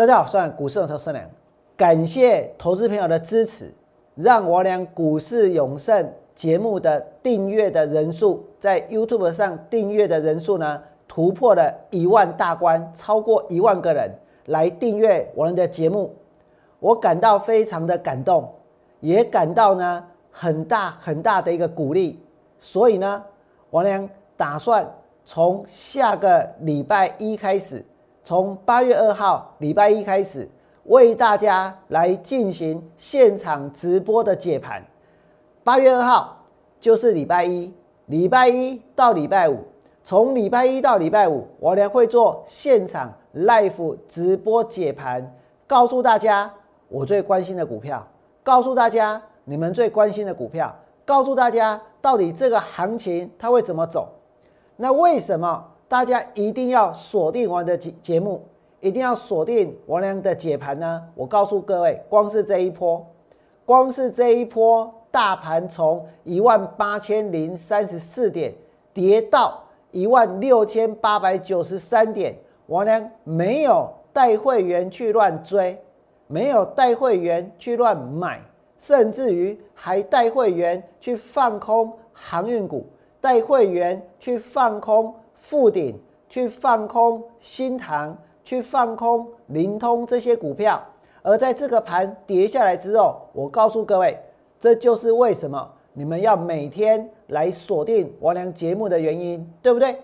[0.00, 1.22] 大家好，我是股市的盛良，
[1.76, 3.70] 感谢投资朋友的支持，
[4.14, 14.10] 让我俩股市永胜节目的订阅的人数在 YouTube 上订阅的人数呢突破了一万大关，超过一万个人
[14.46, 16.16] 来订阅我们的节目，
[16.78, 18.50] 我感到非常的感动，
[19.00, 22.18] 也感到呢很大很大的一个鼓励，
[22.58, 23.22] 所以呢，
[23.68, 24.90] 我俩打算
[25.26, 27.84] 从下个礼拜一开始。
[28.30, 30.48] 从八月二号礼拜一开始，
[30.84, 34.80] 为大家来进行现场直播的解盘。
[35.64, 36.36] 八月二号
[36.78, 37.74] 就是礼拜一，
[38.06, 39.64] 礼拜一到礼拜五，
[40.04, 45.34] 从礼拜一到礼拜五，我俩会做现场 live 直播解盘，
[45.66, 46.48] 告诉大家
[46.86, 48.06] 我最关心的股票，
[48.44, 50.72] 告诉大家你们最关心的股票，
[51.04, 54.08] 告诉大家到底这个行情它会怎么走。
[54.76, 55.64] 那为什么？
[55.90, 58.46] 大家一定要锁定我的节节目，
[58.78, 61.02] 一定要锁定王良的解盘呢。
[61.16, 63.04] 我告诉各位，光是这一波，
[63.66, 68.54] 光是这一波，大盘从一万八千零三十四点
[68.94, 75.76] 跌到一万六千八百九十三点，王良没有带会员去乱追，
[76.28, 78.40] 没有带会员去乱买，
[78.78, 82.86] 甚至于还带会员去放空航运股，
[83.20, 85.12] 带会员去放空。
[85.40, 90.80] 复顶去放空新塘，去放空灵通这些股票，
[91.22, 94.16] 而在这个盘跌下来之后，我告诉各位，
[94.60, 99.96] 这就是为什么你们要每天来锁定王良节目的原因，对不对？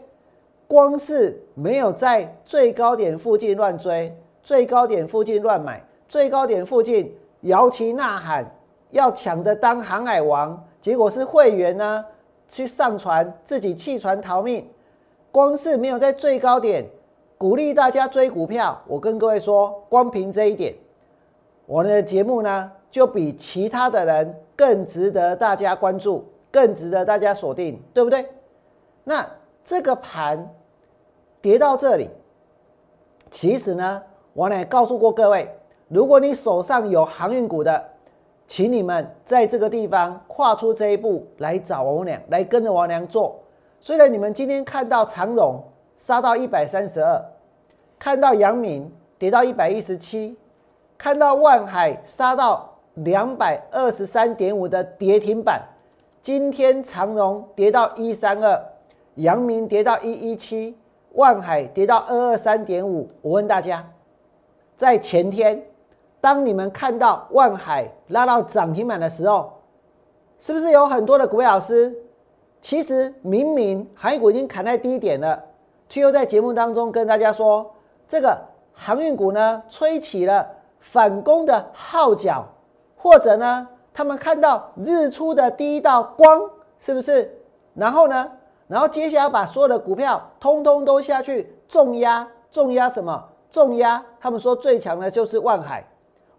[0.67, 4.13] 光是没有在最高点附近乱追，
[4.43, 8.45] 最高点附近乱买，最高点附近摇旗呐喊，
[8.91, 12.05] 要抢着当航海王，结果是会员呢
[12.49, 14.69] 去上船，自己弃船逃命。
[15.37, 16.83] 光是没有在最高点
[17.37, 20.75] 鼓励大家追股票，我跟各位说，光凭这一点，
[21.67, 28.25] 我的节目呢就比其他的人更值得大家关注，更值得大家锁定，对不对？
[29.05, 29.29] 那
[29.63, 30.55] 这个盘
[31.43, 32.09] 跌到这里，
[33.31, 34.03] 其实呢，
[34.33, 35.47] 我呢告诉过各位，
[35.89, 37.85] 如果你手上有航运股的，
[38.49, 43.39] 请你们在这个地方跨出这一步来找王娘，来跟着王娘做。
[43.81, 45.63] 虽然你们今天看到长荣
[45.97, 47.23] 杀到一百三十二，
[47.99, 50.37] 看到阳明跌到一百一十七，
[50.99, 55.63] 看到万海杀到两百二十三点五的跌停板，
[56.21, 58.61] 今天长荣跌到一三二，
[59.17, 60.77] 阳明跌到一一七，
[61.13, 63.09] 万海跌到二二三点五。
[63.23, 63.87] 我问大家，
[64.77, 65.63] 在前天，
[66.21, 69.53] 当你们看到万海拉到涨停板的时候，
[70.41, 71.95] 是不是有很多的股票老师？
[72.61, 75.41] 其实明明航运股已经砍在低点了，
[75.89, 77.75] 却又在节目当中跟大家说，
[78.09, 78.37] 这个
[78.73, 80.47] 航运股呢吹起了
[80.81, 82.45] 反攻的号角，
[82.97, 86.51] 或者呢，他们看到日出的第一道光，
[86.81, 87.33] 是不是？
[87.75, 88.33] 然后呢，
[88.67, 93.25] 然后接下来把所有的股票通通都下去重压，重压什么？
[93.49, 94.05] 重压？
[94.19, 95.85] 他们说最强的就是万海，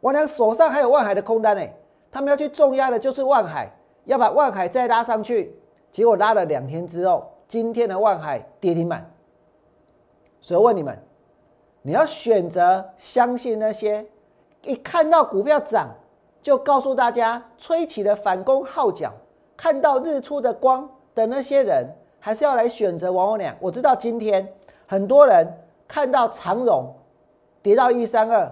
[0.02, 1.64] 我俩手上还有万海的空单呢，
[2.12, 3.72] 他们要去重压的就是万海，
[4.06, 5.58] 要把万海再拉上去。
[5.92, 9.10] 结果拉了两天之后，今天的万海跌停板。
[10.42, 10.98] 所以问你们，
[11.82, 14.06] 你要选择相信那些
[14.64, 15.90] 一看到股票涨
[16.42, 19.12] 就告诉大家吹起了反攻号角、
[19.58, 21.88] 看到日出的光的那些人，
[22.20, 23.56] 还是要来选择王我俩？
[23.60, 24.48] 我知道今天
[24.86, 25.46] 很多人
[25.88, 26.94] 看到长荣
[27.62, 28.50] 跌到一三二，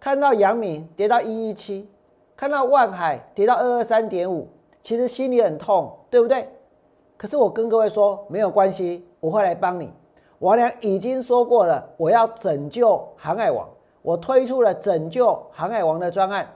[0.00, 1.88] 看到阳明跌到一一七，
[2.36, 4.48] 看到万海跌到二二三点五，
[4.82, 6.48] 其实心里很痛，对不对？
[7.16, 9.92] 可是我跟各位说没有关系，我会来帮你。
[10.38, 13.68] 王良已经说过了，我要拯救航海王，
[14.00, 16.46] 我推出了拯救航海王的专案，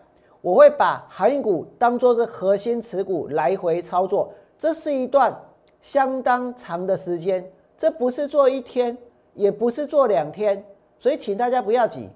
[0.43, 5.37] 我会把航运股当做是核心持股来回操作，这是一段
[5.83, 7.45] 相当长的时间，
[7.77, 8.97] 这不是做一天，
[9.35, 10.65] 也不是做两天，
[11.01, 12.09] 所以请大家不要急。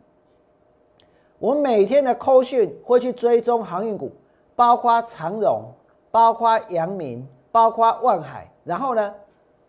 [1.41, 4.13] 我每天的扣讯会去追踪航运股，
[4.55, 5.65] 包括长荣，
[6.13, 7.27] 包括阳明。
[7.55, 9.15] 包括万海，然后呢，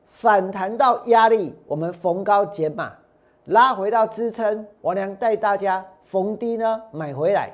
[0.08, 2.94] 反弹到压力，我们逢高减码，
[3.44, 7.52] 拉回到支撑，我娘带大家逢低呢买回来，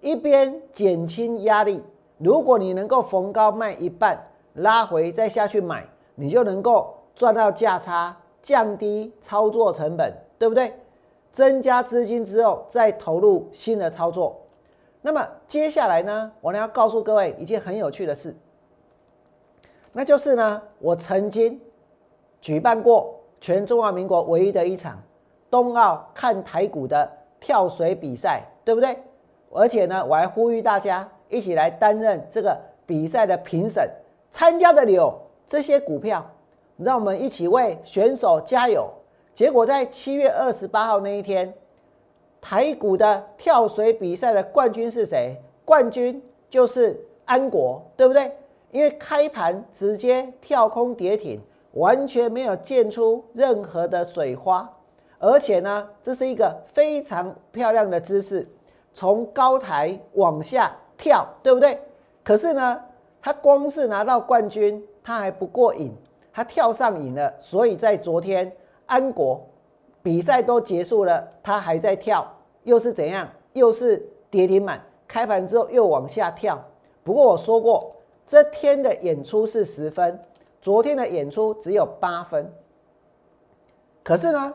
[0.00, 1.82] 一边减轻压力。
[2.18, 4.16] 如果你能够逢高卖一半，
[4.52, 5.84] 拉回再下去买，
[6.14, 10.72] 你就能够赚到价差，降低操作成本，对不对？
[11.32, 14.40] 增加资金之后再投入新的操作。
[15.06, 18.34] 那么接下来呢，我呢要告诉各位一件很有趣的事。
[19.92, 21.60] 那就是呢，我曾经
[22.40, 24.98] 举办过全中华民国唯一的一场
[25.50, 27.06] 冬奥看台股的
[27.38, 28.96] 跳水比赛，对不对？
[29.52, 33.86] 而且呢，我还呼吁大家一起来担任这个比赛的评审，
[34.32, 36.24] 参加的有这些股票，
[36.78, 38.90] 让我们一起为选手加油。
[39.34, 41.52] 结果在七月二十八号那一天，
[42.44, 45.34] 台股的跳水比赛的冠军是谁？
[45.64, 46.94] 冠军就是
[47.24, 48.30] 安国，对不对？
[48.70, 51.40] 因为开盘直接跳空跌停，
[51.72, 54.70] 完全没有溅出任何的水花，
[55.18, 58.46] 而且呢，这是一个非常漂亮的姿势，
[58.92, 61.80] 从高台往下跳，对不对？
[62.22, 62.78] 可是呢，
[63.22, 65.90] 他光是拿到冠军，他还不过瘾，
[66.30, 68.52] 他跳上瘾了，所以在昨天。
[68.86, 69.40] 安国
[70.04, 72.30] 比赛都结束了，他还在跳，
[72.64, 73.26] 又是怎样？
[73.54, 73.96] 又是
[74.28, 74.78] 跌停板，
[75.08, 76.62] 开盘之后又往下跳。
[77.02, 77.96] 不过我说过，
[78.28, 80.20] 这天的演出是十分，
[80.60, 82.52] 昨天的演出只有八分。
[84.02, 84.52] 可是呢，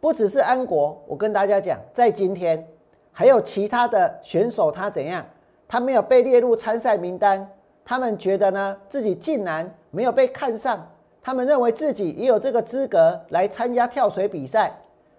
[0.00, 2.66] 不只是安国，我跟大家讲，在今天
[3.12, 5.22] 还有其他的选手，他怎样？
[5.68, 7.46] 他没有被列入参赛名单，
[7.84, 10.88] 他们觉得呢，自己竟然没有被看上。
[11.22, 14.72] 他们认为自己也有这个资格来参加跳水比赛，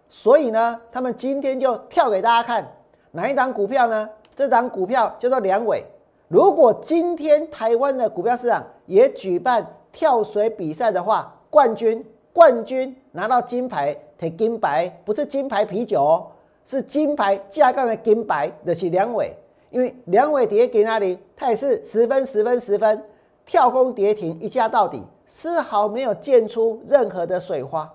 [0.09, 2.69] 所以呢，他们今天就跳给大家看
[3.11, 4.09] 哪一档股票呢？
[4.35, 5.83] 这档股票叫做梁伟。
[6.27, 12.03] 如果今天台湾的股票市场也举办跳水比赛的话，冠军
[12.33, 16.27] 冠军拿到金牌，提金牌不是金牌啤酒哦，
[16.65, 19.31] 是金牌加杠的金牌的是梁伟，
[19.69, 23.01] 因为梁伟跌给那里，他也是十分十分十分
[23.45, 25.01] 跳空跌停一架到底。
[25.35, 27.91] 丝毫没有溅出任何的水花。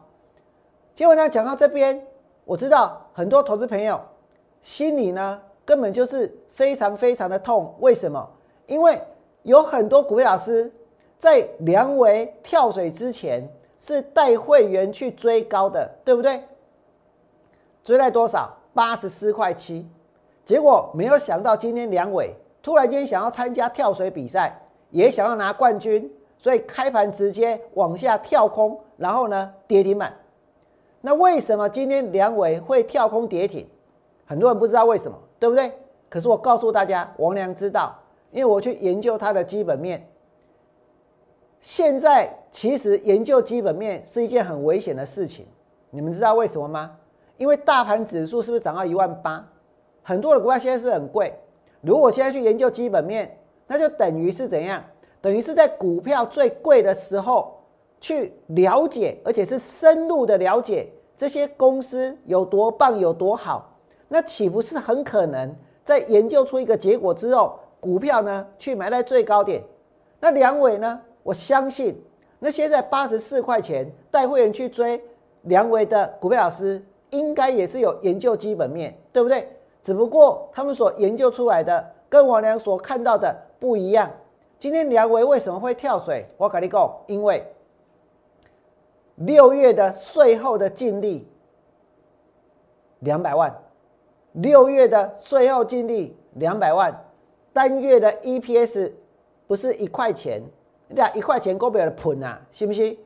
[0.93, 2.05] 结果呢，讲到这边，
[2.45, 4.01] 我知道很多投资朋友
[4.65, 7.73] 心里呢根本就是非常非常的痛。
[7.79, 8.29] 为什么？
[8.67, 9.01] 因为
[9.45, 10.69] 有很多股票老师
[11.21, 13.49] 在梁维跳水之前
[13.81, 16.43] 是带会员去追高的，对不对？
[17.85, 18.53] 追来多少？
[18.75, 19.89] 八十四块七。
[20.45, 26.13] 结果没有想到今天梁伟突然间想要参加跳水比赛，也想要拿冠军。
[26.39, 30.15] 所以开盘直接往下跳空，然后呢跌停板。
[31.01, 33.67] 那为什么今天梁伟会跳空跌停？
[34.25, 35.73] 很多人不知道为什么，对不对？
[36.09, 37.95] 可是我告诉大家，王良知道，
[38.31, 40.09] 因为我去研究它的基本面。
[41.61, 45.47] 现在其实研究基本面是一件很危险的事情，
[45.91, 46.97] 你们知道为什么吗？
[47.37, 49.45] 因为大盘指数是不是涨到一万八？
[50.03, 51.35] 很多的股票现在是很贵。
[51.81, 54.83] 如果现在去研究基本面，那就等于是怎样？
[55.21, 57.61] 等于是在股票最贵的时候
[58.01, 63.77] 去了解，而且是深入的了解这些公司有多棒、有多好，
[64.07, 65.55] 那岂不是很可能
[65.85, 69.63] 在研究出一个结果之后，股票呢去买在最高点？
[70.21, 71.01] 那梁伟呢？
[71.25, 72.01] 我相信
[72.39, 75.03] 那些在八十四块钱带会员去追
[75.43, 79.47] 梁伟的股票老师，应该也是有研究基本面，对不对？
[79.83, 84.11] 只不过他们所研究出来的跟我俩所看到的不一样。
[84.59, 86.27] 今天梁维为什么会跳水？
[86.37, 87.45] 我跟你讲，因为
[89.15, 91.29] 六月的税后的净利
[92.99, 93.57] 两百万，
[94.33, 97.05] 六月的税后净利两百万，
[97.53, 98.91] 单月的 EPS
[99.47, 100.43] 不是一块钱，
[100.89, 102.99] 俩一块钱够不了的盆啊，信不信？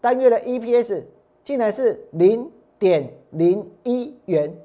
[0.00, 1.02] 单月的 EPS
[1.42, 2.48] 竟然是零
[2.78, 4.56] 点零一元，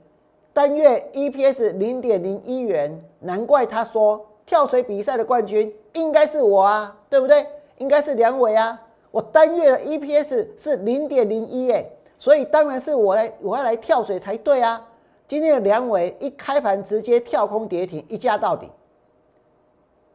[0.53, 5.73] 单月 EPS 零点零一元，难怪他说跳水比赛的冠军。
[5.95, 7.45] 应该是我啊，对不对？
[7.79, 8.79] 应该是梁伟啊。
[9.11, 11.85] 我单月的 EPS 是零点零一哎，
[12.17, 14.85] 所以当然是我来，我要来跳水才对啊。
[15.27, 18.69] 今天的梁伟一开盘直接跳空跌停，一价到底。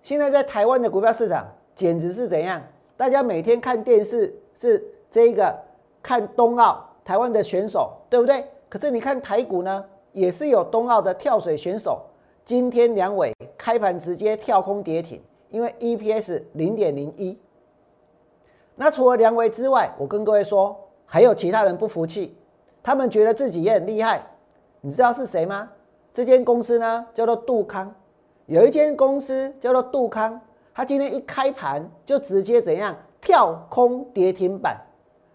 [0.02, 2.62] 现在在台湾的股票市场简直是怎样？
[2.96, 5.58] 大家每天看电视是这一个
[6.02, 8.44] 看冬奥台湾的选手，对不对？
[8.68, 12.02] 可是你看台股呢，也是有冬奥的跳水选手。
[12.44, 15.20] 今天梁伟开盘直接跳空跌停。
[15.50, 17.38] 因为 EPS 零点零一，
[18.76, 22.36] 那除了梁维之外，我跟各位说，还有其他人不服气，
[22.82, 24.24] 他们觉得自己也很厉害。
[24.80, 25.70] 你知道是谁吗？
[26.14, 27.94] 这间公司呢叫做杜康，
[28.46, 30.40] 有一间公司叫做杜康，
[30.72, 34.80] 他今天一开盘就直接怎样跳空跌停板。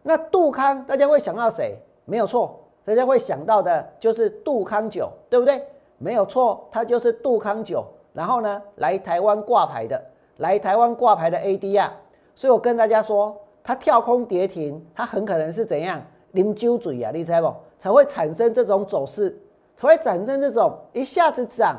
[0.02, 1.78] 那杜康大家会想到谁？
[2.06, 5.62] 没有错，大家会想到的就是杜康酒，对不对？
[5.98, 7.86] 没有错，它就是杜康酒。
[8.16, 10.02] 然后呢，来台湾挂牌的，
[10.38, 11.94] 来台湾挂牌的 AD 啊，
[12.34, 17.54] 所以我跟大家说，它跳空跌停，它很可能是怎样零揪嘴啊，你猜不？
[17.78, 19.38] 才会产生这种走势，
[19.78, 21.76] 才会产生这种一下子涨，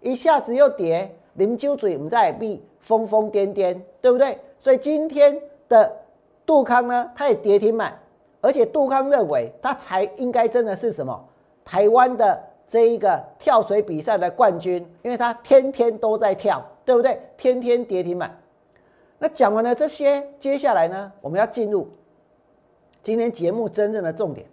[0.00, 4.38] 一下子又跌，零揪嘴，我们在避疯疯癫癫，对不对？
[4.58, 5.38] 所以今天
[5.68, 5.92] 的
[6.46, 7.96] 杜康呢，它也跌停满，
[8.40, 11.22] 而且杜康认为它才应该真的是什么
[11.64, 17.20] 台湾的这一个跳水比赛的冠军，因为他天天都在跳，对不对？
[17.36, 18.36] 天天跌停板。
[19.18, 21.88] 那讲完了这些，接下来呢，我们要进入
[23.02, 24.46] 今天节目真正的重点。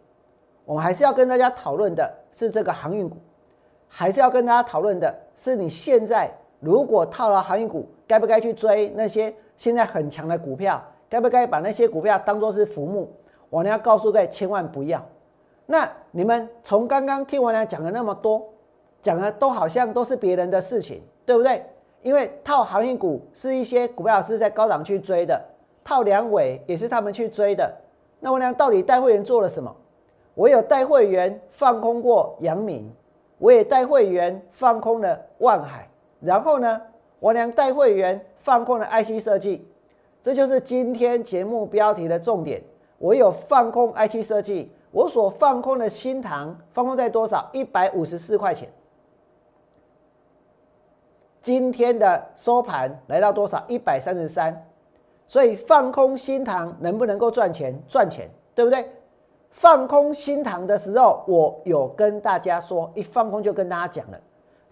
[0.65, 3.17] 我们还是要跟大家讨论的是这个航运股，
[3.87, 10.81] 还是要跟大家讨论的是你现在如果套牢航运股，该不该去追那些现在很强的股票？
[11.09, 13.09] 该不该把那些股票当做是浮木？
[13.49, 15.03] 我呢要告诉各位，千万不要。
[15.65, 18.47] 那你们从刚刚听完了讲了那么多，
[19.01, 21.63] 讲的都好像都是别人的事情，对不对？
[22.01, 25.39] 因为套航运股是一些股票是在高档去追的，
[25.83, 27.71] 套两尾也是他们去追的。
[28.19, 29.75] 那我俩到底带会员做了什么？
[30.33, 32.91] 我有带会员放空过阳明，
[33.37, 35.87] 我也带会员放空了万海，
[36.19, 36.81] 然后呢，
[37.19, 39.67] 我俩带会员放空了 IC 设计。
[40.23, 42.61] 这就是今天节目标题的重点。
[42.97, 47.49] 我有放空 IT 设计，我所放空的新塘放空在多少？
[47.53, 48.69] 一百五十四块钱。
[51.41, 53.63] 今天的收盘来到多少？
[53.67, 54.65] 一百三十三。
[55.27, 57.81] 所以放空新塘能不能够赚钱？
[57.87, 58.91] 赚钱，对不对？
[59.49, 64.19] 放空新塘的时候，我有跟大家说，一放空就跟大家讲了，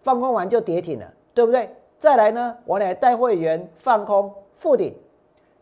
[0.02, 1.70] 放空完就跌停了，对不对？
[1.98, 4.94] 再来呢，我来带会员放空附顶。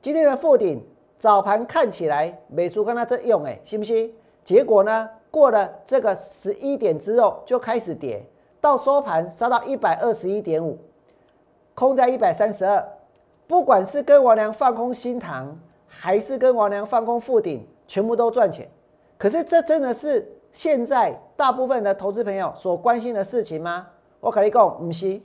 [0.01, 0.83] 今天的附顶
[1.19, 4.11] 早盘看起来美苏跟它在用哎，信不信？
[4.47, 8.25] 结果呢，过了这个十一点之后就开始跌，
[8.61, 10.79] 到收盘杀到一百二十一点五，
[11.75, 12.81] 空在一百三十二。
[13.45, 15.53] 不管是跟王良放空新塘，
[15.85, 18.69] 还是跟王良放空附顶，全部都赚钱。
[19.17, 23.85] 可是这真的是现在大部分的投资朋友所关心的事情吗？
[24.21, 25.21] 我跟你讲，不是。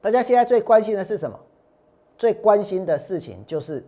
[0.00, 1.38] 大家现在最关心的是什么？
[2.18, 3.86] 最关心的事情就是，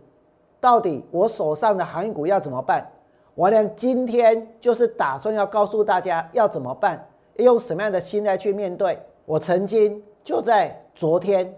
[0.61, 2.89] 到底我手上的航运股要怎么办？
[3.35, 8.99] 我呢今天就是打算要告诉大家要怎么办，要用什么样的心态去面对。
[9.25, 11.53] 我曾经就在昨天，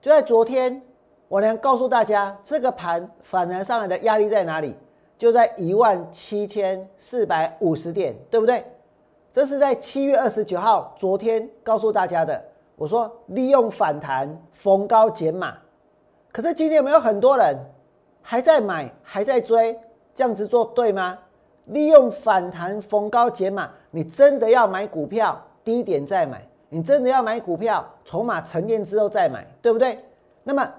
[0.00, 0.82] 就在昨天，
[1.28, 4.74] 我能告诉大家这个盘反弹上来的压力在哪里？
[5.18, 8.64] 就在一万七千四百五十点，对不对？
[9.30, 12.42] 这是在七月二十九号昨天告诉大家的。
[12.74, 15.54] 我说利用反弹逢高减码。
[16.32, 17.56] 可是今天有没有很多人
[18.22, 19.78] 还在买，还在追？
[20.20, 21.16] 这样子做对吗？
[21.64, 29.98] 利用反弹逢高减码，你真的要买股票低点再买，你真的要买股票筹码沉淀之后再买，对不对？
[30.42, 30.70] 那么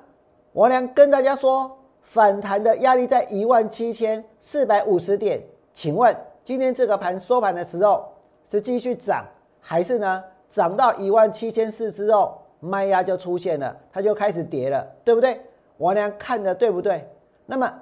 [0.54, 5.42] 我良跟大家说，反弹的压力在一万七千四百五十点。
[5.74, 8.08] 请问今天这个盘收盘的时候
[8.48, 9.26] 是继续涨，
[9.60, 12.38] 还是呢涨到一万七千四之后？
[12.60, 15.42] 卖压就出现了，它就开始跌了，对不对？
[15.78, 17.10] 我良看的对不对？
[17.48, 17.74] 那么，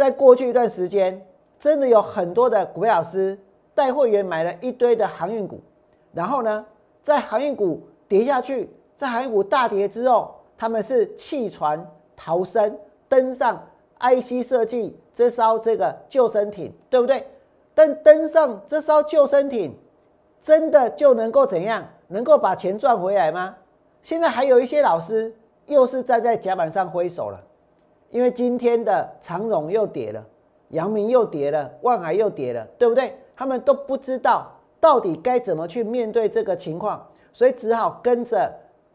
[0.00, 1.22] 在过去一段时间，
[1.58, 3.38] 真的有很多的股票老师
[3.74, 5.60] 带会员买了一堆的航运股，
[6.14, 6.64] 然后呢，
[7.02, 12.78] 在航运股跌下去，在航运股大跌之后，他们是弃船逃生，
[13.10, 13.62] 登上
[13.98, 17.26] IC 设计这艘这个救生艇，对不对？
[17.74, 19.76] 但登上这艘救生艇，
[20.40, 21.86] 真的就能够怎样？
[22.08, 23.54] 能够把钱赚回来吗？
[24.02, 27.38] 现在还有一些老师又是站在甲板上挥手了，
[28.10, 30.24] 因为今天的长荣又跌了，
[30.68, 33.14] 阳明又跌了，万海又跌了，对不对？
[33.36, 34.50] 他们都不知道
[34.80, 38.52] 到底该怎么去面对这个情况，所以只好跟着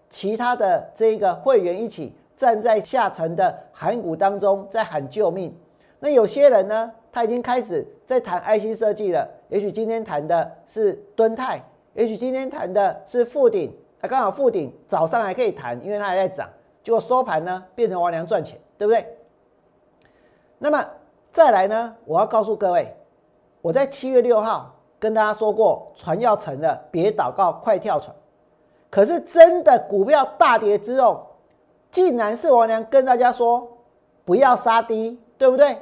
[0.10, 5.56] 其他的这个会员一起站在下沉的寒股当中在喊救命。
[6.00, 13.74] 那有些人呢，他已经开始在谈 IC 设计了，也许今天谈的是敦泰，也许今天谈的是富鼎。
[14.08, 16.48] 刚好附顶早上还可以谈，因为它还在涨，
[16.84, 19.17] 结果收盘呢变成王良赚钱，对不对？
[20.58, 20.86] 那么
[21.32, 22.96] 再来呢，我要告诉各位，
[23.62, 28.15] 我在七月六号跟大家说过，船要沉了，别祷告，快跳船。
[28.89, 31.27] 可是真的股票大跌之后，
[31.91, 33.67] 竟然是王良跟大家说
[34.24, 35.77] 不要杀低，对不对？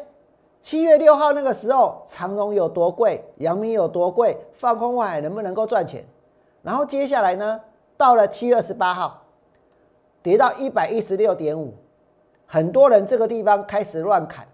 [0.61, 6.03] 七月六号那个时候，长荣有多贵，阳明有多贵，放空外海能不能够赚钱？
[6.61, 7.61] 然后接下来呢？
[7.97, 9.21] 到了七月二十八号，
[10.23, 11.73] 跌到一百一十六点五，
[12.53, 14.45] 很多人这个地方开始乱砍。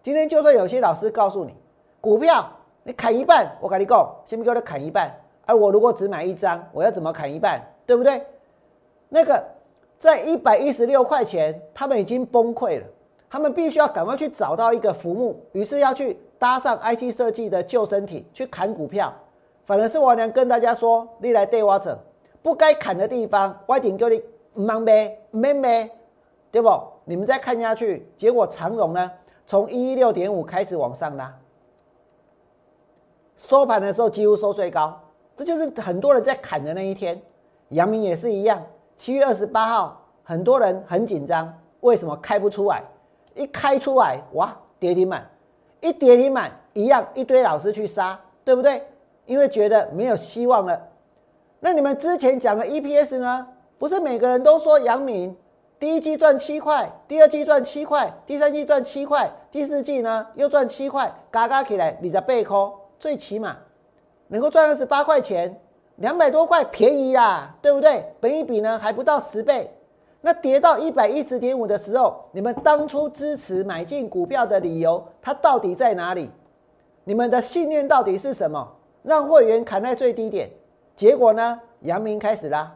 [0.00, 1.52] 今天就算有些老师告诉你，
[2.00, 2.48] 股票
[2.84, 5.12] 你砍一半，我跟你讲，先不给我砍一半。
[5.44, 7.60] 而我如果只买一张，我要怎么砍一半？
[7.84, 8.24] 对不对？
[9.08, 9.42] 那个
[9.98, 12.86] 在一百一十六块钱，他们已经崩溃了，
[13.28, 19.12] 他们必须要赶快去找到一个浮木，于是要去搭上 IT 设计的救生艇去砍股票。
[19.66, 21.98] 反而是我娘跟大家说，你来对我者。
[22.40, 24.22] 不该砍的地方，我一定叫你
[24.54, 25.90] 唔忙呗，唔咩呗，
[26.52, 26.68] 对不？
[27.08, 29.10] 你们再看下去，结果长荣呢，
[29.46, 31.34] 从一一六点五开始往上拉，
[33.34, 35.00] 收盘的时候几乎收最高，
[35.34, 37.18] 这就是很多人在砍的那一天。
[37.70, 38.62] 阳明也是一样，
[38.94, 41.50] 七月二十八号，很多人很紧张，
[41.80, 42.84] 为什么开不出来？
[43.34, 45.26] 一开出来，哇，跌停板，
[45.80, 48.86] 一跌停板，一样一堆老师去杀，对不对？
[49.24, 50.78] 因为觉得没有希望了。
[51.58, 53.46] 那你们之前讲的 EPS 呢？
[53.78, 55.34] 不是每个人都说阳明
[55.78, 63.56] 第一季赚七块，第二季赚七块，第三季赚七块，第四季呢又赚七块，嘎嘎起来你在背扣，最起码
[64.26, 65.60] 能够赚二十八块钱，
[65.96, 68.04] 两百多块便宜啦，对不对？
[68.20, 69.70] 本一比呢还不到十倍，
[70.20, 76.28] 那跌到一百一十点五的时候，你们当初支持买进股票的理由，它到底在哪里？
[77.04, 78.68] 你们的信念到底是什么？
[79.04, 80.50] 让会员砍在最低点，
[80.96, 81.60] 结果呢？
[81.82, 82.74] 阳明开始啦。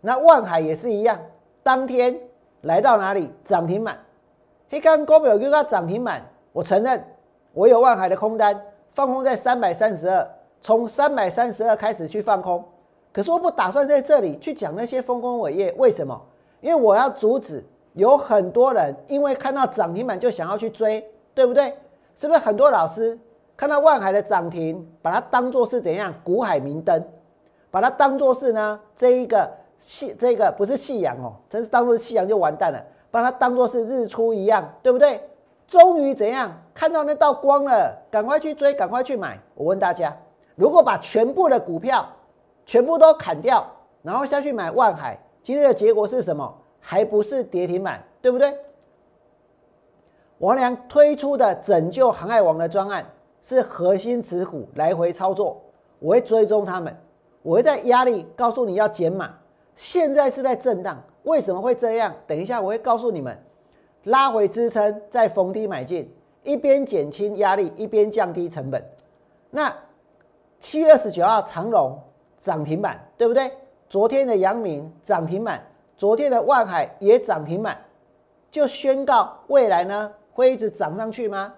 [0.00, 1.18] 那万海也是一样，
[1.62, 2.18] 当天
[2.62, 3.98] 来到哪里涨停板？
[4.70, 7.02] 黑钢股票又它涨停板，我承认
[7.52, 8.60] 我有万海的空单，
[8.92, 10.28] 放空在三百三十二，
[10.60, 12.64] 从三百三十二开始去放空。
[13.12, 16.20] 可是我不打算在这里去讲那些丰功伟业，为什么？
[16.60, 17.64] 因为我要阻止
[17.94, 21.74] 有很多人因为看到涨停板就想要去追，对不对？
[22.14, 23.18] 是不是很多老师
[23.56, 26.14] 看到万海的涨停，把它当做是怎样？
[26.22, 27.02] 股海明灯，
[27.70, 29.50] 把它当做是呢这一个。
[29.80, 35.20] 夕这个不是夕阳哦，真是当做是夕阳就完蛋了，把它当做是日出一样，对不对？
[35.66, 39.38] 终于怎样看到那道光了，赶快去追，赶快去买。
[39.54, 40.16] 我问大家，
[40.56, 42.06] 如果把全部的股票
[42.64, 43.66] 全部都砍掉，
[44.02, 46.54] 然后下去买万海，今天的结果是什么？
[46.80, 48.56] 还不是跌停板，对不对？
[50.38, 53.04] 王良推出的拯救航海王的专案
[53.42, 55.60] 是核心持股来回操作，
[55.98, 56.96] 我会追踪他们，
[57.42, 59.34] 我会在压力告诉你要减码。
[59.78, 62.12] 现在是在震荡，为什么会这样？
[62.26, 63.38] 等一下我会告诉你们，
[64.02, 68.84] 拉回支撑再逢低买进，一边减轻压力，一边降低成本。
[69.50, 69.72] 那
[70.58, 71.96] 七月二十九号长隆
[72.40, 73.52] 涨停板，对不对？
[73.88, 75.64] 昨天的阳明涨停板，
[75.96, 77.78] 昨天的万海也涨停板，
[78.50, 81.54] 就宣告未来呢会一直涨上去吗？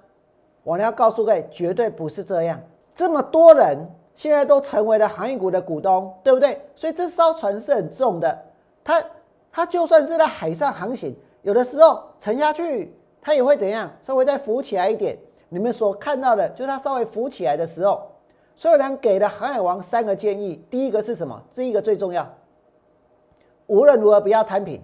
[0.62, 2.60] 我要告诉各位，绝对不是这样。
[2.94, 3.78] 这么多人。
[4.20, 6.60] 现在都成为了航运股的股东，对不对？
[6.76, 8.38] 所以这艘船是很重的，
[8.84, 9.02] 它
[9.50, 13.90] 它就算是在海上航行，有的时候沉下去，它也会怎样？
[14.02, 15.16] 稍微再浮起来一点。
[15.48, 18.02] 你们所看到的，就是它稍微浮起来的时候。
[18.54, 21.42] 所以呢，给了航海王三个建议，第一个是什么？
[21.50, 22.30] 这一个最重要，
[23.68, 24.82] 无论如何不要摊平，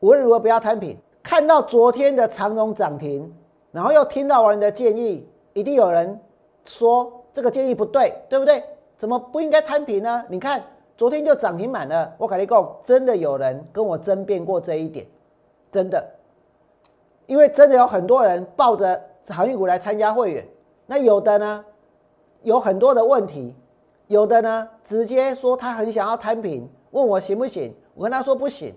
[0.00, 0.94] 无论如何不要摊平。
[1.22, 3.34] 看到昨天的长荣涨停，
[3.72, 6.20] 然后又听到我的建议，一定有人
[6.66, 7.23] 说。
[7.34, 8.64] 这个建议不对，对不对？
[8.96, 10.24] 怎么不应该摊平呢？
[10.28, 10.62] 你看
[10.96, 15.04] 昨天就涨停满了，我跟你讲，真的有人跟我争辩过这一点，
[15.72, 16.02] 真的，
[17.26, 20.46] 因为真的有很多人抱着航运股来参加会员，
[20.86, 21.64] 那有的呢
[22.44, 23.56] 有很多的问题，
[24.06, 27.74] 有的呢直接说他很想要摊平，问我行不行？
[27.94, 28.72] 我跟他说不行。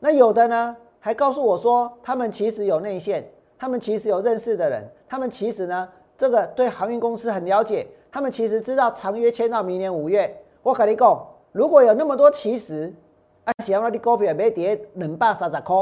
[0.00, 5.86] 那有的呢还告诉我说，他们其实有内线，他们其实有认识的人，他们其实呢。
[6.22, 10.32] 这个对航运公司很了解，他们其实知道长约签到明年五月。
[10.62, 12.94] 我跟你讲，如果有那么多其实，
[13.42, 15.76] 啊，想要你股票没跌两百三十块，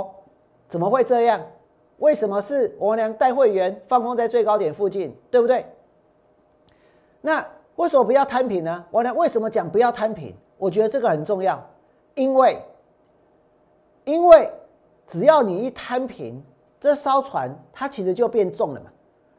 [0.66, 1.38] 怎么会这样？
[1.98, 5.66] 为什么是我娘带会员放空在最高点附近，对不对？
[7.20, 8.83] 那为什么不要摊平呢？
[8.90, 10.35] 我娘为什么讲不要摊平？
[10.57, 11.62] 我觉得这个很重要，
[12.14, 12.57] 因为
[14.07, 14.50] 因为
[15.07, 16.42] 只要你一摊平，
[16.81, 18.90] 这艘船它其实就变重了嘛。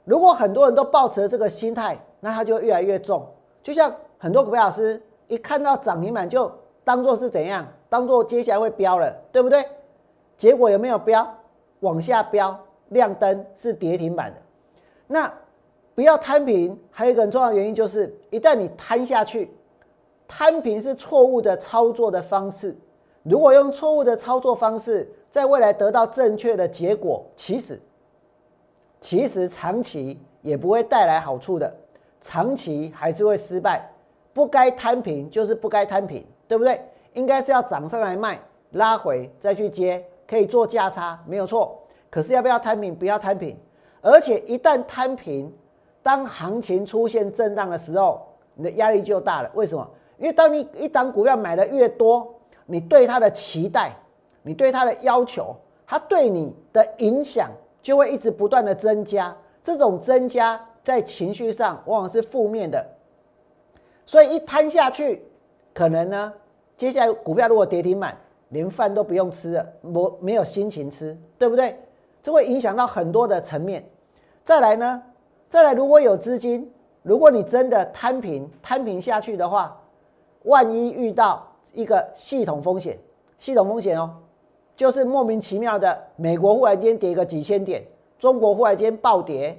[0.03, 3.25] 如果很多人都抱持这个心态，那它就越来越重。
[3.63, 6.51] 就像很多股票老师一看到涨停板就
[6.83, 9.63] 当做是怎样，当做接下来会飙了，对不对？
[10.35, 11.27] 结果有没有飙？
[11.81, 12.59] 往下飙，
[12.89, 14.37] 亮灯是跌停板的。
[15.07, 15.31] 那
[15.93, 19.51] 不要摊平，还有一个很重要的原因就是，一旦你摊下去，
[20.27, 22.75] 摊平是错误的操作的方式。
[23.23, 27.79] 如果用错误的操作方式，在未来得到正确的结果，其实。
[29.01, 31.73] 其实长期也不会带来好处的，
[32.21, 33.85] 长期还是会失败。
[34.33, 36.79] 不该摊平就是不该摊平，对不对？
[37.13, 38.39] 应该是要涨上来卖，
[38.71, 41.77] 拉回再去接，可以做价差，没有错。
[42.09, 42.95] 可是要不要摊平？
[42.95, 43.57] 不要摊平。
[44.01, 45.51] 而且一旦摊平，
[46.01, 49.51] 当行情出现震荡的时候，你的压力就大了。
[49.53, 49.85] 为什么？
[50.17, 52.33] 因为当你一档股票买的越多，
[52.65, 53.93] 你对它的期待，
[54.43, 57.49] 你对它的要求，它对你的影响。
[57.81, 62.85] 就会一直不断的增加，这种增加在情绪上往往是负面的，
[64.05, 65.23] 所以一摊下去，
[65.73, 66.33] 可能呢，
[66.77, 68.17] 接下来股票如果跌停板，
[68.49, 71.77] 连饭都不用吃了，没没有心情吃，对不对？
[72.21, 73.83] 这会影响到很多的层面。
[74.43, 75.01] 再来呢，
[75.49, 76.71] 再来如果有资金
[77.03, 79.75] 如果你真的摊平摊平下去的话，
[80.43, 82.97] 万一遇到一个系统风险，
[83.39, 84.15] 系统风险哦，
[84.81, 87.83] 就是莫名其妙的美国忽然间跌个几千点，
[88.17, 89.55] 中国忽然间暴跌，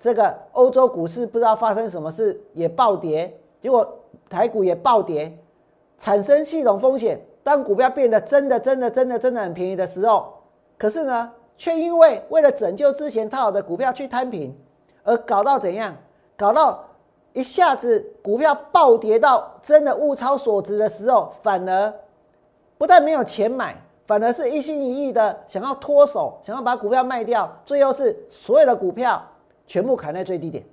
[0.00, 3.88] 这个欧洲股市不知道发生什么事也暴跌，结果
[4.28, 5.32] 台股也暴跌，
[5.96, 7.20] 产生系统风险。
[7.44, 10.34] 当股票变得真的真的真的真的很便宜的时候，
[10.76, 14.52] 可是呢，却因为为了拯救之前套好的股票去摊平，
[15.04, 15.94] 而搞到怎样？
[16.36, 16.84] 搞到
[17.32, 21.94] 一下子股票暴跌到真的物超所值的时候，反而
[22.76, 29.22] 不但没有钱买，反而是一心一意的想要脱手，想要把股票卖掉，最后是所有的股票
[29.68, 30.64] 全部砍在最低点。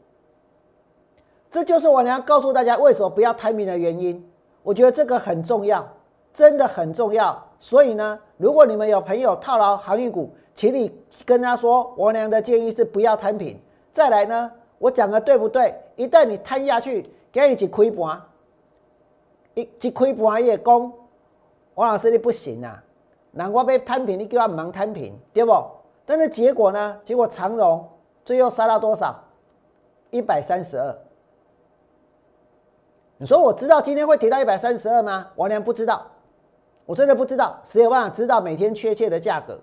[1.52, 4.28] 这就是我要告诉大家为什么不要摊平的原因。
[4.64, 5.88] 我觉得这个很重要。
[6.34, 10.92] 真的很重要，所以呢，如果你们有朋友套牢航运股，请你
[11.26, 13.58] 跟他说，我娘的建议是不要摊平。
[13.94, 15.74] 再来呢，我讲的对不对？
[15.96, 18.22] 一旦你摊下去，给你一亏盘，
[19.54, 20.92] 一一亏盘也攻，
[21.76, 22.84] 王老师你不行啊！
[23.38, 25.52] 难怪被摊平，你叫他忙摊平，对不？
[26.06, 26.98] 但是结果呢？
[27.04, 27.86] 结果长荣
[28.24, 29.14] 最后杀到多少？
[30.10, 30.96] 一百三十二。
[33.18, 35.28] 你说我知道今天会跌到一百三十二吗？
[35.36, 36.08] 王良不知道。
[36.86, 39.60] 我真的不知道，谁有办法知道每天确切的价格，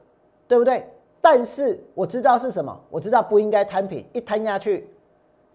[0.46, 0.86] 对不对？
[1.22, 4.90] 但是我知道是什么，我知道不应该摊平，一摊下去，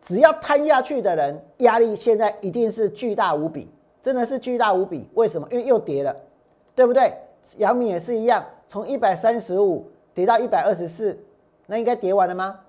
[0.02, 3.70] 只要摊下去的人，压力现在一定是巨大无比，
[4.02, 5.08] 真的是巨大无比。
[5.14, 5.48] 为什么？
[5.52, 6.16] 因为又跌了，
[6.74, 7.14] 对不对？
[7.58, 11.18] 阳明也是一样，从一百三十五跌到一百二十四，
[11.66, 12.60] 那应该跌完了吗？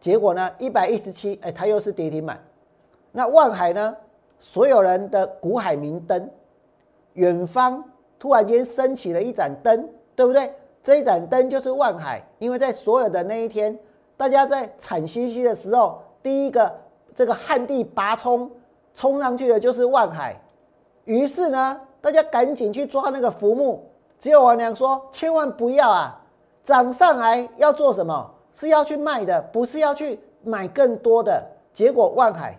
[0.00, 0.50] 结果呢？
[0.58, 2.40] 一百一十七，哎，它又是跌停板。
[3.10, 3.96] 那万海呢？
[4.38, 6.30] 所有人的股海明灯，
[7.14, 7.84] 远方。
[8.20, 10.52] 突然间升起了一盏灯，对不对？
[10.82, 13.78] 这一盏灯就是万海，因为在所有的那一天，
[14.16, 16.72] 大家在惨兮兮的时候，第一个
[17.14, 18.50] 这个旱地拔葱
[18.92, 20.36] 冲上去的就是万海。
[21.04, 23.84] 于是呢，大家赶紧去抓那个浮木。
[24.18, 26.20] 只有王娘说：“千万不要啊，
[26.64, 28.34] 涨上来要做什么？
[28.52, 32.58] 是要去卖的，不是要去买更多的。”结果万海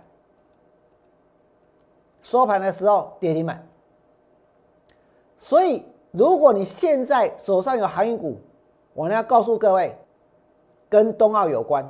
[2.22, 3.68] 收盘的时候跌停板。
[5.38, 8.38] 所以，如果你现在手上有航运股，
[8.94, 9.98] 我要告诉各位，
[10.88, 11.86] 跟冬奥有关，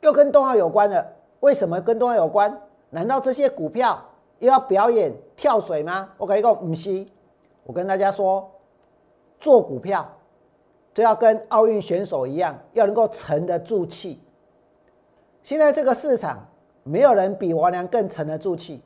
[0.00, 2.60] 又跟冬奥有关的，为什么跟冬奥有关？
[2.90, 4.00] 难道这些股票
[4.40, 6.08] 又要表演跳水吗？
[6.16, 7.06] 我跟你讲，不是。
[7.64, 8.48] 我跟大家说，
[9.44, 10.10] 做股票
[10.94, 14.18] 就要跟奥运选手一样，要能够沉得住气。
[15.42, 16.48] 现在这个市场，
[16.82, 18.82] 没有人比王良更沉得住气。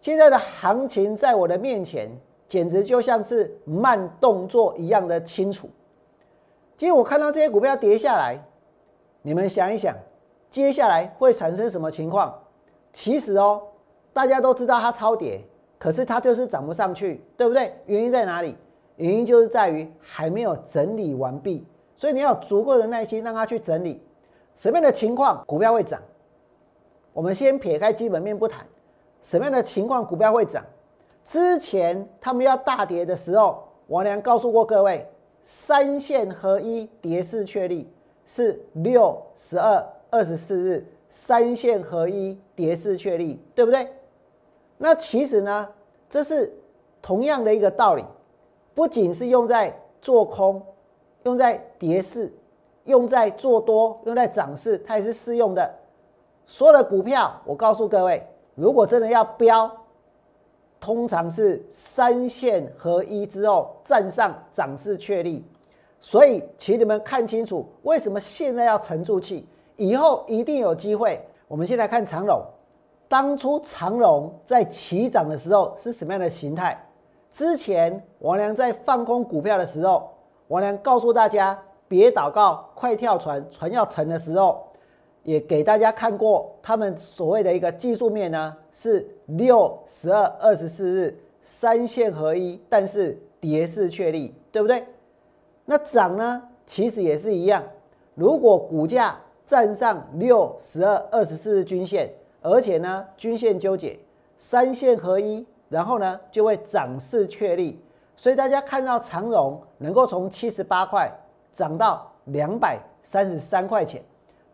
[0.00, 2.10] 现在的行情在我的面前。
[2.50, 5.70] 简直就像是慢动作一样的清楚。
[6.76, 8.36] 今天我看到这些股票跌下来，
[9.22, 9.94] 你们想一想，
[10.50, 12.36] 接下来会产生什么情况？
[12.92, 13.62] 其实哦，
[14.12, 15.40] 大家都知道它超跌，
[15.78, 17.72] 可是它就是涨不上去，对不对？
[17.86, 18.56] 原因在哪里？
[19.00, 24.02] 原因就是在于还没有整理完毕，所以你要足够的耐心让它去整理。
[24.54, 25.98] 什么样的情况股票会涨？
[27.14, 28.66] 我们先撇开基本面不谈，
[29.22, 30.62] 什么样的情况股票会涨？
[31.24, 35.08] 之前他们要大跌的时候，王良告诉过各位，
[35.44, 37.90] 三线合一跌势确立
[38.26, 43.88] 是六、十二、二十四日三线合一跌势确立，对不对？
[44.76, 45.68] 那其实呢，
[46.08, 46.52] 这是
[47.00, 48.04] 同样的一个道理，
[48.74, 50.62] 不仅是用在做空，
[51.24, 52.32] 用在跌势，
[52.84, 55.70] 用在做多，用在涨势，它也是适用的。
[56.46, 59.70] 所有的股票，我告诉各位，如果真的要标。
[60.80, 65.44] 通常是三线合一之后站上涨势确立，
[66.00, 71.22] 所以请你们看清楚，为什么现在要沉住气，以后一定有机会。
[71.48, 72.42] 我们先来看长龙，
[73.10, 76.82] 当初长龙在起涨的时候是什么样的形态？
[77.30, 80.10] 之前王良在放空股票的时候，
[80.48, 84.66] 王良告诉大家别祷告，快跳船，船要沉的时候。
[85.22, 94.82] 也给大家看过，他们所谓的一个技术面呢，是六、十二、二十四日三线合一，但是跌势确立，对不对？
[95.66, 97.62] 那涨呢，其实也是一样。
[98.14, 104.00] 如果股价站上六、十二、二十四日均线，而且呢均线纠结，
[104.38, 107.82] 三线合一，然后呢就会涨势确立。
[108.14, 111.10] 所以大家看到长荣能够从七十八块
[111.54, 114.02] 涨到两百三十三块钱。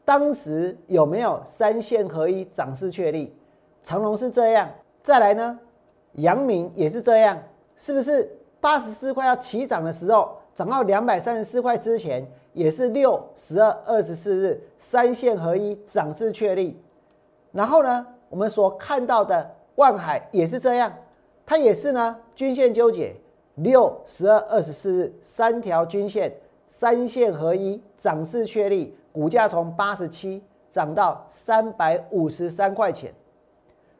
[0.04, 3.34] 当时有没有三线合一涨势确立？
[3.82, 4.70] 长荣是这样，
[5.02, 5.58] 再来呢？
[6.12, 7.36] 阳明也是这样，
[7.76, 16.80] 是不是八十四块要起涨的时候，涨到两百三十四块之前，也是六十二二十四日三线合一涨势确立？
[17.50, 18.06] 然后呢？
[18.28, 20.92] 我们所看到的万海也是这样，
[21.46, 23.14] 它也是呢均线纠结，
[23.54, 26.36] 六、十二、二十四日三条均线
[26.68, 33.14] 三线合一，涨势确立，股价从八十七涨到三百五十三块钱，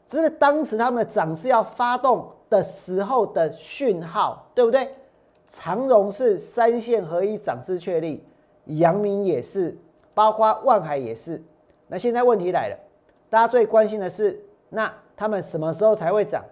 [0.08, 4.90] 这是当时他们涨势要发动的时候的讯号，对不对？
[5.48, 8.24] 长荣是三线合一，涨势确立，
[8.64, 9.78] 阳明也是，
[10.12, 11.40] 包括万海也是。
[11.86, 12.76] 那现在问题来了，
[13.30, 16.44] 大家最关心的是，那他们什么时候才会涨？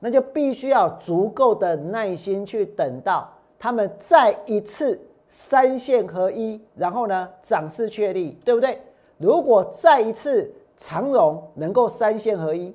[0.00, 8.80] 那就必须要足够的耐心去等到他们再一次三线合一，然后呢涨势确立，对不对？
[9.18, 12.74] 如果再一次长荣能够三线合一，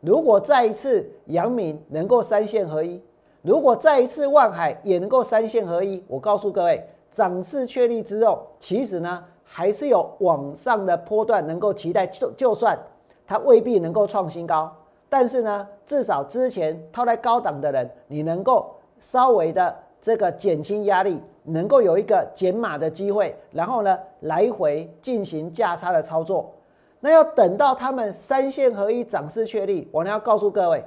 [0.00, 3.02] 如果再一次阳明能够三线合一。
[3.42, 12.06] 如果再一次万海也能够三线合一，我告诉各位，涨势确立之后，其实呢还是有往上的波段能够期待。
[12.08, 12.76] 就就算
[13.24, 14.76] 它未必能够创新高，
[15.08, 26.52] 但是呢，至少之前套在高档的人，你能够稍微的这个减轻压力，能够有一个减码的机会，然后呢来回进行价差的操作。
[27.00, 30.84] 那要等到他们三线合一涨势确立，我呢要告诉各位，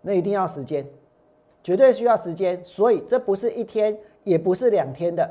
[0.00, 0.86] 那一定要时间。
[1.62, 5.28] 绝对需要时间，所以这不是一天，也不是两天的。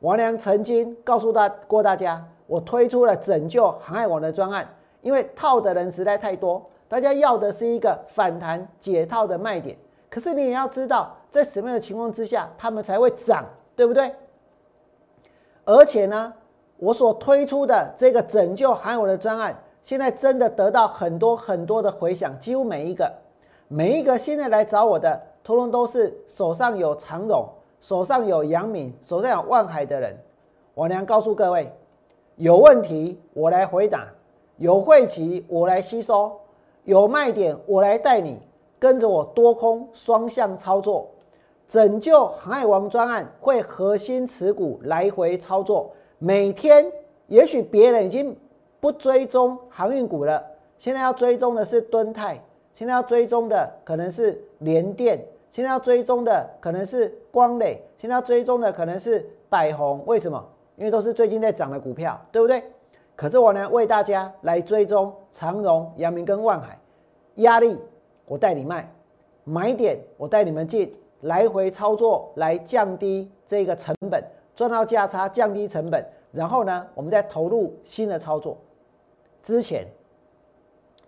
[0.00, 4.68] 王良曾经告诉大过大家，我推出了拯救航海王的专案，
[5.02, 9.76] 因为套的人实在太多，大家要的是一个反弹解套的卖点。
[10.10, 13.44] 可是你也要知道，在什么样的情况之下，他们才会涨，
[13.76, 14.12] 对不对？
[15.64, 16.32] 而且呢，
[16.78, 23.12] 我所推出的这个拯救航海王的专案，现在真的得到很多很多的回响，几乎每一个
[23.68, 25.20] 每一个现在来找我的。
[25.44, 27.48] 通通都是手上有长荣、
[27.80, 30.14] 手上有阳敏、手上有万海的人。
[30.74, 31.72] 我娘告诉各位，
[32.36, 34.08] 有问题我来回答，
[34.58, 36.38] 有晦气我来吸收，
[36.88, 38.38] 有卖点我来带你
[38.78, 41.06] 跟着我多空双向操作，
[41.68, 45.90] 拯救航海王专案会核心持股来回操作。
[46.16, 46.90] 每天
[47.26, 48.34] 也许别人已经
[48.80, 50.42] 不追踪航运股了，
[50.78, 55.22] 现在要追踪的是敦泰，现在要追踪的可能是联电。
[55.50, 60.42] 现在要追踪的可能是光磊，现在要追踪的可能是百宏，为什么？
[60.76, 62.62] 因为都是最近在涨的股票，对不对？
[63.18, 66.78] 可是我呢，为大家来追踪长荣、阳明跟万海，
[67.34, 67.76] 压力
[68.26, 68.88] 我带你卖，
[69.42, 74.22] 买点我带你们进，来回操作来降低这个成本，
[74.54, 78.56] 赚到价差，降低成本，然后呢，我们再投入新的操作。
[79.42, 79.84] 之前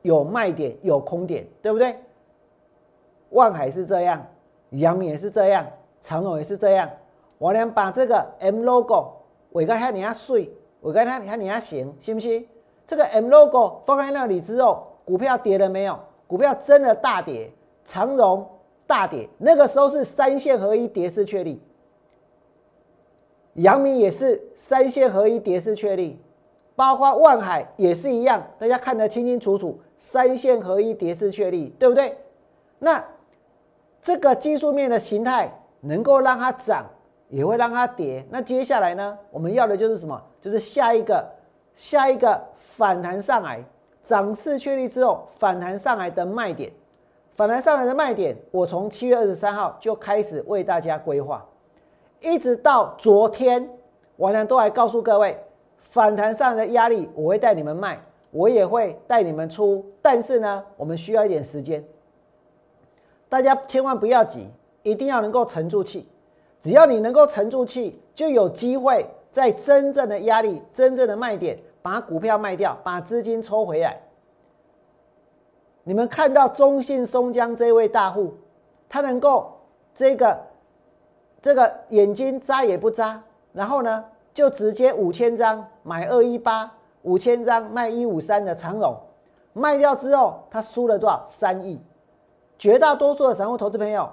[0.02, 1.94] 有卖点，有空点，对不对？
[3.28, 4.26] 万海是这样，
[4.70, 5.64] 阳明也是这样，
[6.00, 6.90] 长荣也是这样。
[7.38, 9.12] 我呢把这个 M logo
[9.50, 12.46] 我看看你要碎，我跟他，你看你还行，信不信？
[12.86, 15.98] 这个 M logo 放在那里之后，股票跌了没有？
[16.26, 17.50] 股票真的大跌，
[17.84, 18.48] 长荣
[18.86, 21.62] 大跌，那个时候是三线合一跌势确立。
[23.54, 26.18] 阳明也是三线合一跌势确立，
[26.74, 32.16] 包括万海也是一样，大家看得清清楚楚，三线合一跌势确立，对不对？
[32.78, 33.04] 那。
[34.02, 36.86] 这个技术面的形态能够让它涨，
[37.30, 38.24] 也会让它跌。
[38.28, 39.18] 那接下来呢？
[39.30, 40.20] 我们要的就是什么？
[40.40, 41.26] 就是下一个
[41.74, 42.38] 下一个
[42.76, 43.64] 反弹上来，
[44.02, 46.70] 涨势确立之后反弹上来的卖点，
[47.34, 51.46] 反弹上来的卖点，我从七月二十三号就开始为大家规划，
[52.20, 53.70] 一直到昨天，
[54.16, 55.38] 我呢都还告诉各位，
[55.78, 57.98] 反弹上来的压力我会带你们卖，
[58.30, 61.82] 我也会带你们出，但是呢，我们需要一点时间。
[63.28, 64.48] 大家千万不要急，
[64.82, 66.08] 一定要能够沉住气。
[66.60, 73.98] 只要你能够沉住气，就有机会在真正的压力、真正的卖点，把股票卖掉，把资金抽回来。
[75.84, 78.34] 你们看到中信松江这位大户，
[78.88, 79.50] 他能够
[79.94, 80.38] 这个
[81.40, 86.70] 这个眼睛眨也不眨，然后呢，就直接五千张买二一八，
[87.02, 88.94] 五千张卖一五三的长荣，
[89.54, 91.24] 卖掉之后，他输了多少？
[91.26, 91.80] 三亿。
[92.58, 94.06] 绝大多数的散户投资朋友，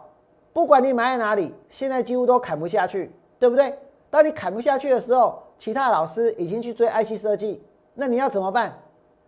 [0.58, 3.78] 不管你买在哪里，现在几乎都砍不下去，对不对？
[4.10, 7.62] 当你砍不下去的时候，其他老师已经去追 IC 设计，
[7.94, 8.76] 那你要怎么办？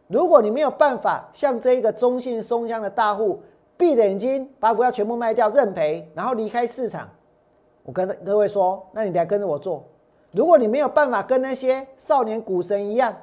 [0.08, 3.44] 如果你没有办法像这一个中信松江的大户，
[3.78, 7.08] 闭着眼睛把股票全部卖掉认赔，然后离开市场，
[7.84, 9.84] 我跟各位说，那你来跟着我做。
[10.32, 13.16] 如果你没有办法跟那些少年股神一样，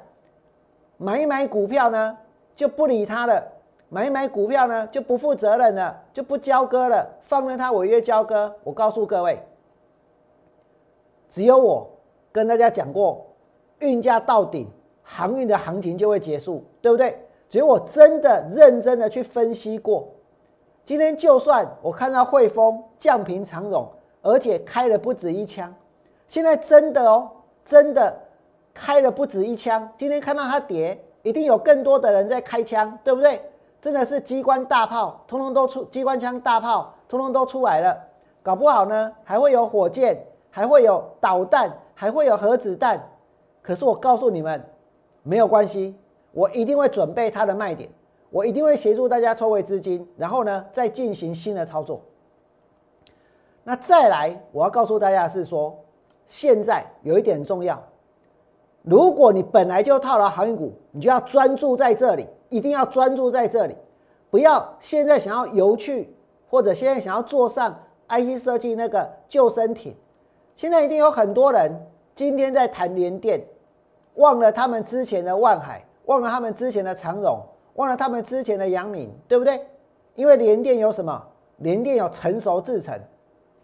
[0.95, 2.17] 买一买股票呢，
[2.55, 3.45] 就不理他了。
[3.89, 8.53] 买一买股票呢，就不负责任了，就不交割了，放任它违约交割。
[8.63, 9.41] 我告诉各位，
[11.29, 11.89] 只有我
[12.31, 13.25] 跟大家讲过，
[13.79, 14.67] 运价到顶，
[15.03, 17.17] 航运的行情就会结束，对不对？
[17.49, 20.09] 所以我真的认真的去分析过。
[20.85, 23.87] 今天就算我看到汇丰降平长荣，
[24.21, 25.73] 而且开了不止一枪，
[26.27, 27.29] 现在真的哦，
[27.63, 28.13] 真的
[28.73, 29.89] 开了不止一枪。
[29.97, 33.41] 今天看到它跌，一定有更多的人在开枪，对不对？
[33.81, 37.97] 真的是机关大炮，通通都出机关枪大炮，通通都出来了。
[38.41, 43.01] 搞不好呢，还会有火箭，还会有导弹，还会有核子弹。
[43.61, 44.63] 可是我告诉你们，
[45.21, 45.95] 没有关系，
[46.31, 47.89] 我一定会准备它的卖点，
[48.29, 52.01] 我一定会协助大家抽回资金，然后呢，再进行新的操作。
[53.63, 55.77] 那再来，我要告诉大家是说，
[56.25, 57.81] 现在有一点重要，
[58.81, 62.25] 如果你本来就套牢航运股，你就要专注在这里。
[62.49, 63.75] 一定要专注在这里，
[64.29, 66.15] 不要现在想要游去，
[66.49, 69.95] 或者现在想要坐上 IC 设计那个救生艇。
[70.55, 71.71] 现在一定有很多人
[72.15, 73.45] 今天在谈联电，
[74.15, 77.39] 忘了他们之前的万海，忘了他们之前的长荣，
[77.75, 79.65] 忘了他们之前的阳明，对不对？
[80.15, 81.23] 因为联电有什么？
[81.57, 82.99] 联电有成熟制程，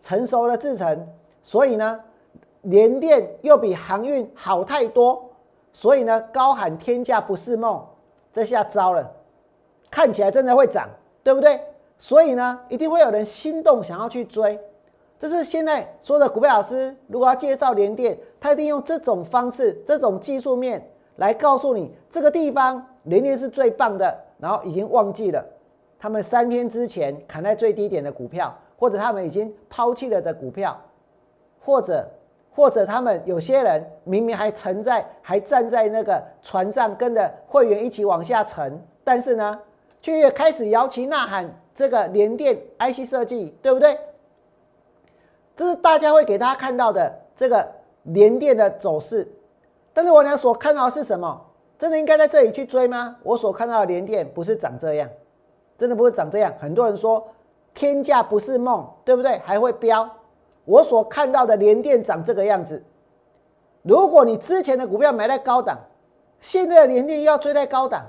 [0.01, 1.07] 成熟的制程，
[1.41, 1.99] 所以呢，
[2.61, 5.23] 联电又比航运好太多，
[5.71, 7.83] 所以呢，高喊天价不是梦。
[8.33, 9.09] 这下糟了，
[9.91, 10.89] 看起来真的会涨，
[11.23, 11.61] 对不对？
[11.99, 14.59] 所以呢，一定会有人心动，想要去追。
[15.19, 20.85] 这是现在说的股票老师，如果要介绍联电，他一定用这种方式、这种技术面
[21.17, 24.19] 来告诉你，这个地方联电是最棒的。
[24.39, 25.45] 然后已经忘记了
[25.97, 30.75] 他们三天之前砍在最低点的股票，或者他们已经抛弃了的股票，
[31.63, 32.09] 或者。
[32.55, 39.59] 或者他们有些人明明还沉在，还站在那个船上，跟着会员一起往下沉，但是呢，
[40.01, 43.97] 却开始摇旗呐喊这个联电 IC 设计，对不对？
[45.55, 47.67] 这是大家会给大家看到的这个
[48.03, 49.27] 联电的走势。
[49.93, 51.39] 但是我俩所看到的是什么？
[51.79, 53.15] 真的应该在这里去追吗？
[53.23, 55.09] 我所看到的联电不是长这样，
[55.77, 56.53] 真的不是长这样。
[56.59, 57.27] 很多人说
[57.73, 59.39] 天价不是梦，对不对？
[59.39, 60.09] 还会飙。
[60.65, 62.83] 我所看到的联电长这个样子，
[63.81, 65.77] 如果你之前的股票买在高档，
[66.39, 68.03] 现在的联电又要追在高档，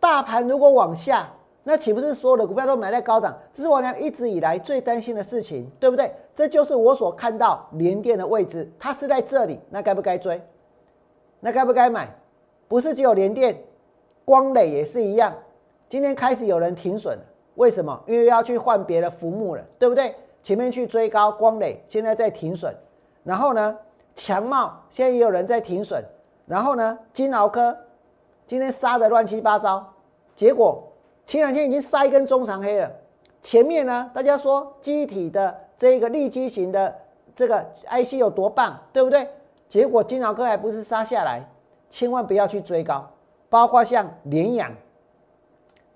[0.00, 1.30] 大盘如果往下，
[1.62, 3.36] 那岂不是所有的股票都买在高档？
[3.52, 6.12] 这是我俩一直以来最担心的事情，对不对？
[6.34, 10.42] 这就是我所看到联电的位置，它是在这里，那该不该追？
[11.40, 12.12] 那该不该买？
[12.66, 13.56] 不是只有联电，
[14.24, 15.32] 光磊也是一样。
[15.88, 17.22] 今天开始有人停损了，
[17.54, 18.02] 为什么？
[18.06, 20.14] 因为要去换别的浮木了，对不对？
[20.44, 22.70] 前面去追高光磊，现在在停损，
[23.22, 23.78] 然后呢，
[24.14, 26.04] 强茂现在也有人在停损，
[26.44, 27.74] 然后呢，金鳌科
[28.46, 29.94] 今天杀的乱七八糟，
[30.36, 30.86] 结果
[31.24, 32.92] 前两天已经杀一根中长黑了。
[33.40, 36.94] 前面呢，大家说机体的这个立基型的
[37.34, 39.26] 这个 IC 有多棒，对不对？
[39.66, 41.42] 结果金鳌科还不是杀下来，
[41.88, 43.10] 千万不要去追高，
[43.48, 44.70] 包括像联阳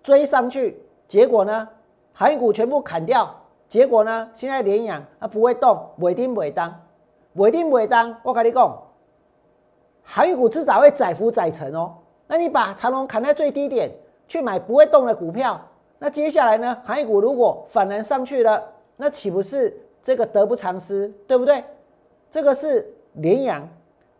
[0.02, 1.68] 追上去，结果呢，
[2.14, 3.34] 海股全部砍掉。
[3.68, 4.30] 结果呢？
[4.34, 6.74] 现在连阳它不会动，尾定尾当，
[7.34, 8.16] 尾定尾当。
[8.22, 8.82] 我跟你讲，
[10.02, 11.94] 航运股至少会载浮载沉哦。
[12.26, 13.90] 那你把长龙砍在最低点
[14.26, 15.60] 去买不会动的股票，
[15.98, 16.76] 那接下来呢？
[16.82, 18.62] 航运股如果反弹上去了，
[18.96, 21.12] 那岂不是这个得不偿失？
[21.26, 21.62] 对不对？
[22.30, 23.68] 这个是连阳、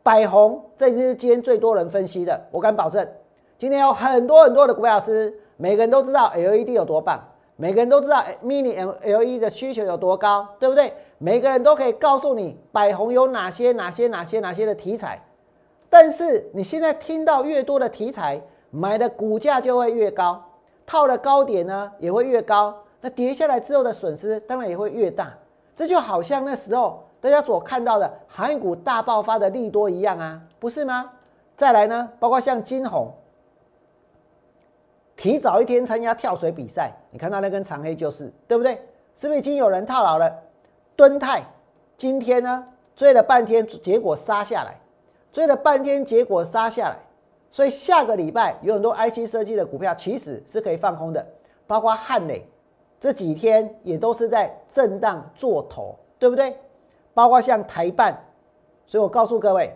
[0.03, 2.39] 百宏，这已经是今天最多人分析的。
[2.51, 3.07] 我敢保证，
[3.57, 7.19] 今天有很多很多的股票师，每个人都知道 LED 有多棒。
[7.61, 10.95] 每个人都知道 mini L L E 的需求有多高，对不对？
[11.19, 15.21] 每个人都可以告诉你百宏有哪些哪些哪些哪些的题材，
[15.91, 18.41] 但是你现在听到越多的题材，
[18.71, 20.41] 买的股价就会越高，
[20.87, 25.35] 套的高点呢也会越高，那跌下来之后的损失当然也会越大。
[25.75, 31.11] 这就好像那时候大家所看到的航运股大爆发的利多一样啊，不是吗？
[31.57, 33.13] 再来呢，包括像金红。
[35.19, 38.81] 提早一天参加跳水比赛，你看到那根长黑就是，对不对？
[39.17, 40.33] 是不是已经有人套牢了？
[40.95, 41.43] 敦泰
[41.97, 42.65] 今天呢
[42.95, 44.77] 追了半天，结果杀下来，
[45.33, 46.97] 追了半天，结果杀下来。
[47.51, 51.27] 所以下个礼拜有很多 IC 设计的股票其实是可以放空的，
[51.67, 52.47] 包括汉磊
[53.01, 56.57] 这几天也都是在震荡做头，对不对？
[57.13, 58.17] 包括像台办，
[58.87, 59.75] 所以我告诉各位，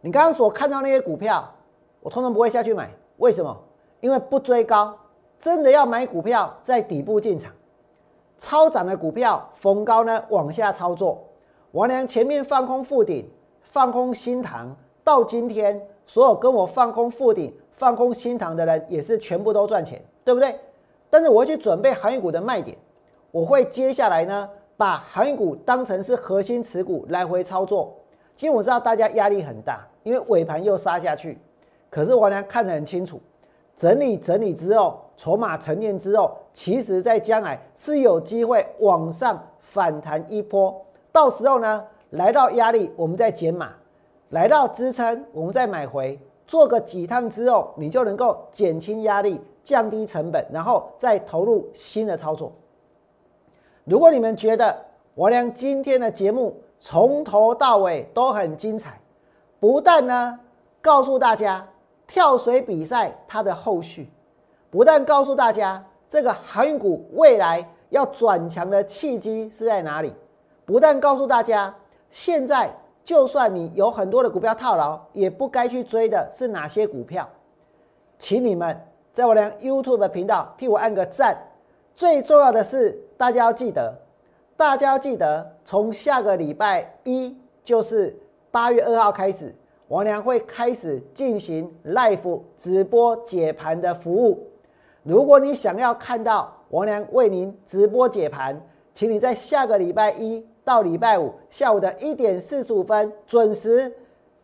[0.00, 1.52] 你刚刚所看到那些股票，
[2.00, 2.88] 我通常不会下去买，
[3.18, 3.54] 为什么？
[4.06, 4.96] 因为不追高，
[5.36, 7.52] 真的要买股票在底部进场，
[8.38, 11.18] 超涨的股票逢高呢往下操作。
[11.72, 13.28] 王良前面放空附顶，
[13.62, 20.56] 放空新塘，到今天所有跟我放空附顶、放空新塘的人也是全部都赚钱，对不对？
[21.10, 22.78] 但是我会去准备航运股的卖点，
[23.32, 27.92] 我会接下来呢把航运股当成是核心持股来回操作。
[28.36, 31.36] 其实我知道大家压力很大，因为尾盘又杀下去，
[31.90, 33.20] 可是王良看得很清楚。
[33.76, 40.74] 整理整理之后，筹码沉淀之后，其实在将来是有机会往上反弹一波。
[41.12, 43.72] 到时候呢，来到压力我们再减码，
[44.30, 52.50] 来到支撑我们再买回，做个几趟之后，你就能够减轻压力，降低成本，然后再投入新的操作。
[53.84, 54.74] 如果你们觉得
[55.14, 58.98] 我俩今天的节目从头到尾都很精彩，
[59.60, 60.40] 不但呢
[60.80, 61.66] 告诉大家。
[62.06, 64.08] 跳水比赛它的后续，
[64.70, 70.14] 不但告诉大家这个航运股未来要转强的契机是在哪里，
[70.64, 71.74] 不但告诉大家
[72.10, 72.72] 现在
[73.04, 77.28] 就算你有很多的股票套牢，也不该去追的是哪些股票，
[78.18, 78.80] 请你们
[79.12, 81.36] 在我的 YouTube 频道替我按个赞。
[81.94, 83.96] 最重要的是，大家要记得，
[84.56, 88.14] 大家要记得，从下个礼拜一，就是
[88.50, 89.54] 八月二号开始。
[89.88, 94.50] 王良会开始进行 live 直播解盘的服务。
[95.02, 98.60] 如果你想要看到王良为您直播解盘，
[98.92, 103.94] 请你在下个礼拜一到礼拜五下午的一点四十五分准时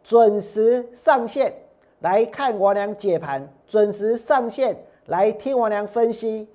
[0.05, 1.53] 准时上线
[2.01, 4.77] 来看王良解盘，准时上线
[5.07, 6.49] 来听王良分析。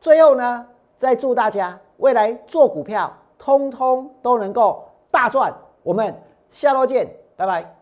[0.00, 0.66] 最后呢，
[0.96, 5.54] 再祝大家未来做股票，通通都能够大赚。
[5.84, 6.12] 我们
[6.50, 7.81] 下周见，拜拜。